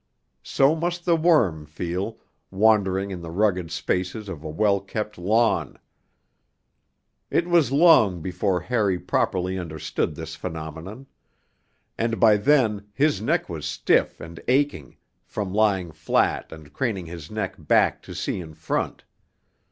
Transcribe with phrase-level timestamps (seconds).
[0.41, 2.17] So must the worm feel,
[2.49, 5.77] wandering in the rugged spaces of a well kept lawn.
[7.29, 11.05] It was long before Harry properly understood this phenomenon;
[11.99, 17.27] and by then his neck was stiff and aching from lying flat and craning his
[17.27, 19.03] head back to see in front.